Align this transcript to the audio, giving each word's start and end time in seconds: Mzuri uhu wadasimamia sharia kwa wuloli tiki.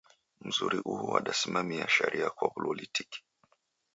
Mzuri 0.41 0.79
uhu 0.85 1.11
wadasimamia 1.11 1.87
sharia 1.89 2.29
kwa 2.29 2.51
wuloli 2.55 2.87
tiki. 2.87 3.23